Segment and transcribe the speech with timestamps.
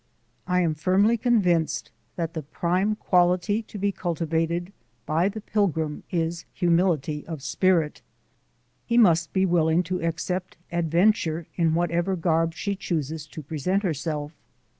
[0.47, 4.73] I am firmly convinced that the prime quality to be cultivated
[5.05, 8.01] by the pilgrim is humility of spirit;
[8.87, 14.31] he must be willing to accept Adventure in whatever garb she chooses to present herself.